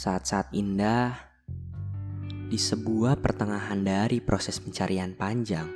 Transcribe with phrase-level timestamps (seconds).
[0.00, 1.12] Saat-saat indah
[2.48, 5.68] di sebuah pertengahan dari proses pencarian panjang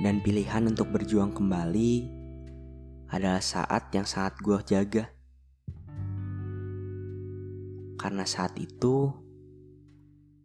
[0.00, 2.08] dan pilihan untuk berjuang kembali
[3.12, 5.04] adalah saat yang sangat gue jaga.
[8.00, 9.12] Karena saat itu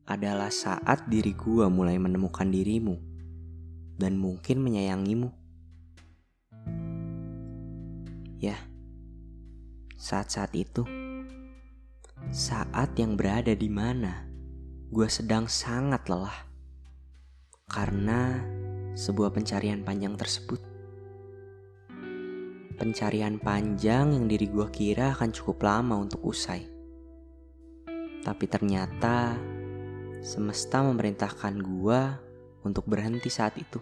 [0.03, 2.99] adalah saat diri gue mulai menemukan dirimu
[3.95, 5.31] dan mungkin menyayangimu.
[8.43, 8.59] Ya,
[9.95, 10.83] saat-saat itu,
[12.27, 14.27] saat yang berada di mana
[14.91, 16.43] gue sedang sangat lelah
[17.71, 18.43] karena
[18.99, 20.59] sebuah pencarian panjang tersebut.
[22.75, 26.67] Pencarian panjang yang diri gue kira akan cukup lama untuk usai.
[28.19, 29.39] Tapi ternyata
[30.19, 32.01] semesta memerintahkan gue
[32.67, 33.79] untuk berhenti saat itu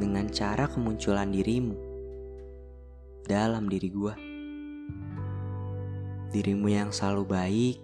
[0.00, 1.76] dengan cara kemunculan dirimu
[3.28, 4.29] dalam diri gue.
[6.30, 7.76] Dirimu yang selalu baik,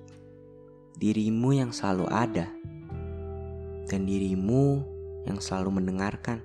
[1.02, 2.46] dirimu yang selalu ada,
[3.90, 4.86] dan dirimu
[5.26, 6.38] yang selalu mendengarkan.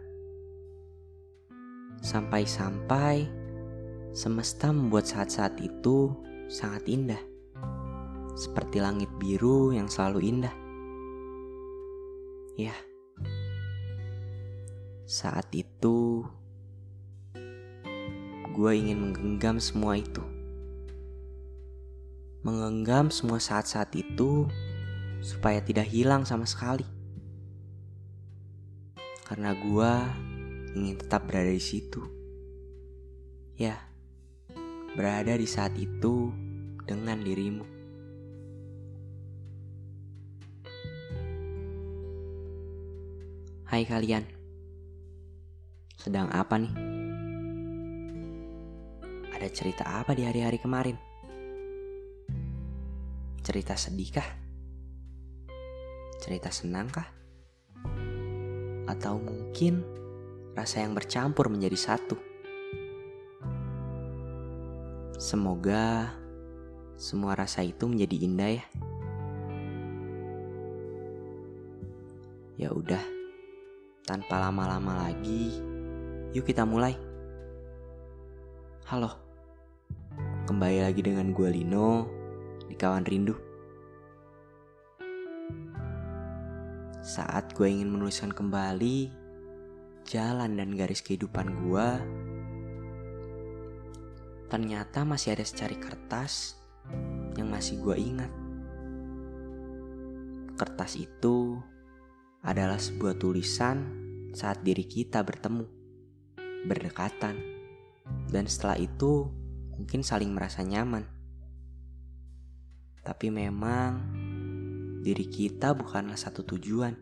[2.01, 3.29] Sampai-sampai
[4.17, 6.09] semesta membuat saat-saat itu
[6.49, 7.21] sangat indah,
[8.33, 10.55] seperti langit biru yang selalu indah.
[12.57, 12.73] Ya,
[15.05, 16.25] saat itu
[18.57, 20.30] gue ingin menggenggam semua itu.
[22.41, 24.49] Menggenggam semua saat-saat itu
[25.21, 26.81] supaya tidak hilang sama sekali.
[29.29, 29.91] Karena gue
[30.73, 32.01] ingin tetap berada di situ.
[33.53, 33.77] Ya,
[34.97, 36.33] berada di saat itu
[36.89, 37.61] dengan dirimu.
[43.69, 44.25] Hai kalian,
[45.93, 46.73] sedang apa nih?
[49.29, 51.10] Ada cerita apa di hari-hari kemarin?
[53.41, 54.29] Cerita sedih kah?
[56.21, 57.09] Cerita senang kah?
[58.85, 59.81] Atau mungkin
[60.53, 62.21] rasa yang bercampur menjadi satu?
[65.17, 66.13] Semoga
[67.01, 68.65] semua rasa itu menjadi indah ya.
[72.61, 73.01] Ya udah,
[74.05, 75.57] tanpa lama-lama lagi,
[76.37, 76.93] yuk kita mulai.
[78.85, 79.17] Halo.
[80.45, 82.20] Kembali lagi dengan gue Lino
[82.71, 83.35] di Kawan Rindu.
[87.03, 89.11] Saat gue ingin menuliskan kembali
[90.07, 91.89] jalan dan garis kehidupan gue,
[94.47, 96.55] ternyata masih ada secari kertas
[97.35, 98.31] yang masih gue ingat.
[100.55, 101.59] Kertas itu
[102.39, 103.83] adalah sebuah tulisan
[104.31, 105.67] saat diri kita bertemu,
[106.71, 107.35] berdekatan,
[108.31, 109.27] dan setelah itu
[109.75, 111.20] mungkin saling merasa nyaman.
[113.01, 113.91] Tapi memang
[115.01, 116.93] diri kita bukanlah satu tujuan.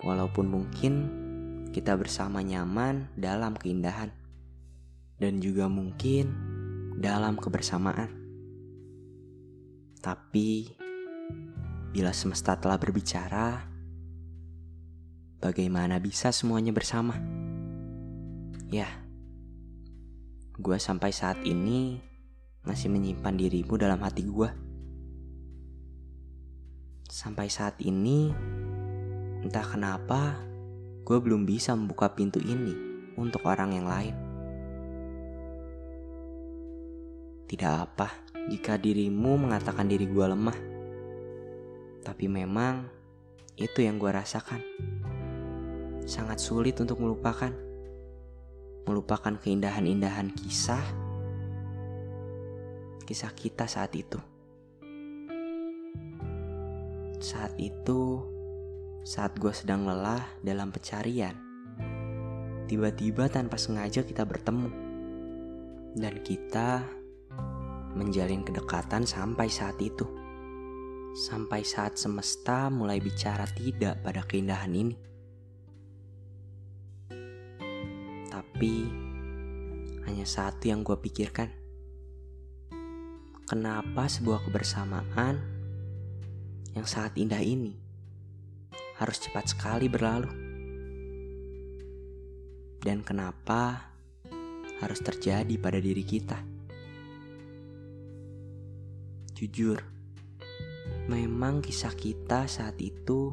[0.00, 0.92] Walaupun mungkin
[1.76, 4.08] kita bersama nyaman dalam keindahan
[5.20, 6.32] dan juga mungkin
[6.96, 8.08] dalam kebersamaan.
[10.00, 10.72] Tapi
[11.92, 13.68] bila semesta telah berbicara,
[15.40, 17.16] bagaimana bisa semuanya bersama?
[18.72, 18.88] Ya,
[20.56, 22.00] gue sampai saat ini
[22.66, 24.50] masih menyimpan dirimu dalam hati gue.
[27.06, 28.34] Sampai saat ini,
[29.46, 30.42] entah kenapa,
[31.06, 32.74] gue belum bisa membuka pintu ini
[33.14, 34.14] untuk orang yang lain.
[37.46, 38.10] Tidak apa
[38.50, 40.58] jika dirimu mengatakan diri gue lemah,
[42.02, 42.90] tapi memang
[43.54, 44.58] itu yang gue rasakan.
[46.02, 47.54] Sangat sulit untuk melupakan
[48.86, 51.05] melupakan keindahan-indahan kisah
[53.06, 54.18] kisah kita saat itu.
[57.22, 58.20] Saat itu,
[59.06, 61.38] saat gue sedang lelah dalam pencarian,
[62.66, 64.68] tiba-tiba tanpa sengaja kita bertemu,
[65.96, 66.84] dan kita
[67.96, 70.04] menjalin kedekatan sampai saat itu.
[71.16, 74.96] Sampai saat semesta mulai bicara tidak pada keindahan ini.
[78.28, 78.74] Tapi
[80.04, 81.65] hanya satu yang gue pikirkan.
[83.46, 85.38] Kenapa sebuah kebersamaan
[86.74, 87.78] yang sangat indah ini
[88.98, 90.26] harus cepat sekali berlalu?
[92.82, 93.94] Dan kenapa
[94.82, 96.42] harus terjadi pada diri kita?
[99.38, 99.78] Jujur,
[101.06, 103.30] memang kisah kita saat itu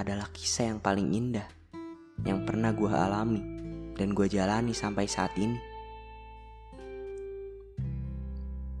[0.00, 1.44] adalah kisah yang paling indah
[2.24, 3.44] yang pernah gue alami
[4.00, 5.60] dan gue jalani sampai saat ini.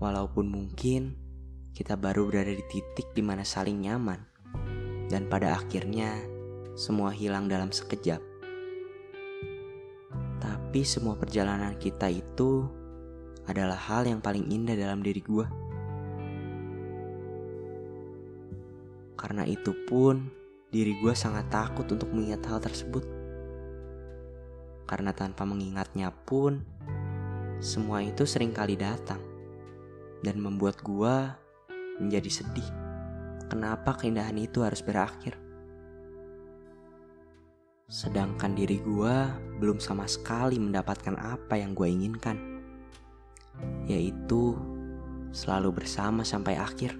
[0.00, 1.12] Walaupun mungkin
[1.76, 4.16] kita baru berada di titik di mana saling nyaman,
[5.12, 6.24] dan pada akhirnya
[6.72, 8.16] semua hilang dalam sekejap.
[10.40, 12.64] Tapi semua perjalanan kita itu
[13.44, 15.46] adalah hal yang paling indah dalam diri gue.
[19.20, 20.32] Karena itu pun,
[20.72, 23.04] diri gue sangat takut untuk mengingat hal tersebut.
[24.88, 26.64] Karena tanpa mengingatnya pun,
[27.60, 29.29] semua itu sering kali datang
[30.20, 31.14] dan membuat gue
[32.00, 32.68] menjadi sedih.
[33.50, 35.36] Kenapa keindahan itu harus berakhir?
[37.90, 39.16] Sedangkan diri gue
[39.58, 42.38] belum sama sekali mendapatkan apa yang gue inginkan,
[43.90, 44.54] yaitu
[45.34, 46.94] selalu bersama sampai akhir.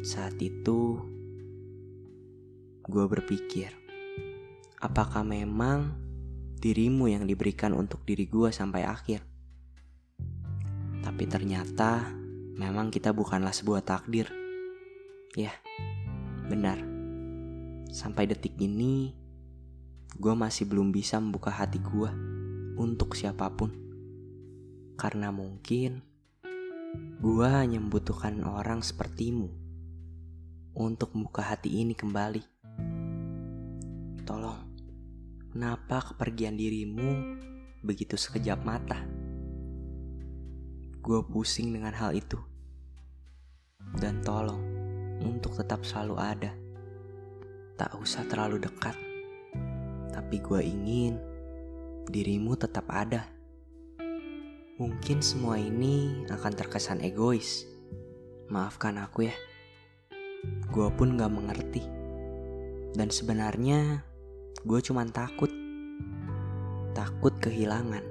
[0.00, 0.96] Saat itu,
[2.88, 3.68] gue berpikir,
[4.80, 5.92] apakah memang
[6.56, 9.29] dirimu yang diberikan untuk diri gue sampai akhir?
[11.10, 12.06] Tapi ternyata
[12.54, 14.30] memang kita bukanlah sebuah takdir.
[15.34, 15.50] Ya,
[16.46, 16.78] benar.
[17.90, 19.10] Sampai detik ini,
[20.14, 22.10] gue masih belum bisa membuka hati gue
[22.78, 23.74] untuk siapa pun.
[24.94, 25.98] Karena mungkin
[27.18, 29.50] gue hanya membutuhkan orang sepertimu
[30.78, 32.42] untuk membuka hati ini kembali.
[34.22, 34.62] Tolong,
[35.50, 37.34] kenapa kepergian dirimu
[37.82, 39.19] begitu sekejap mata?
[41.00, 42.36] Gue pusing dengan hal itu.
[43.96, 44.60] Dan tolong
[45.24, 46.52] untuk tetap selalu ada.
[47.80, 48.92] Tak usah terlalu dekat.
[50.12, 51.16] Tapi gue ingin
[52.04, 53.24] dirimu tetap ada.
[54.76, 57.64] Mungkin semua ini akan terkesan egois.
[58.52, 59.36] Maafkan aku ya.
[60.68, 61.80] Gue pun gak mengerti.
[62.92, 64.04] Dan sebenarnya
[64.68, 65.48] gue cuman takut.
[66.92, 68.04] Takut kehilangan.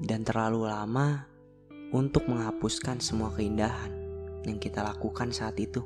[0.00, 1.33] Dan terlalu lama
[1.94, 3.94] untuk menghapuskan semua keindahan
[4.42, 5.78] yang kita lakukan saat itu.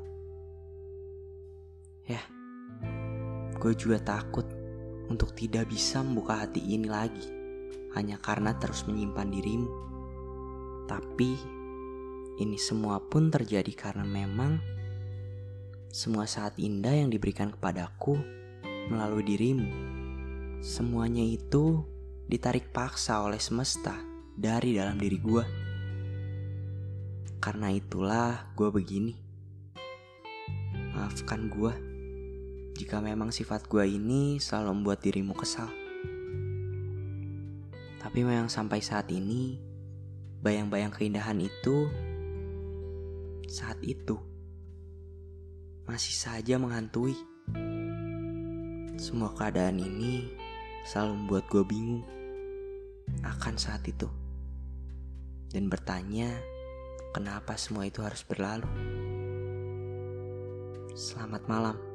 [2.09, 2.25] Ya,
[3.61, 4.49] gue juga takut
[5.05, 7.29] untuk tidak bisa membuka hati ini lagi
[7.93, 9.71] hanya karena terus menyimpan dirimu.
[10.89, 11.31] Tapi
[12.41, 14.57] ini semua pun terjadi karena memang
[15.93, 18.17] semua saat indah yang diberikan kepadaku
[18.89, 19.69] melalui dirimu.
[20.65, 21.85] Semuanya itu
[22.25, 23.93] ditarik paksa oleh semesta
[24.33, 25.68] dari dalam diri gue.
[27.39, 29.15] Karena itulah gue begini.
[30.91, 31.71] Maafkan gue
[32.75, 35.67] jika memang sifat gue ini selalu membuat dirimu kesal.
[37.99, 39.59] Tapi memang sampai saat ini,
[40.39, 41.87] bayang-bayang keindahan itu
[43.47, 44.19] saat itu
[45.87, 47.15] masih saja menghantui.
[48.99, 50.27] Semua keadaan ini
[50.87, 52.03] selalu membuat gue bingung
[53.23, 54.07] akan saat itu
[55.49, 56.29] dan bertanya
[57.09, 58.69] Kenapa semua itu harus berlalu?
[60.93, 61.88] Selamat malam.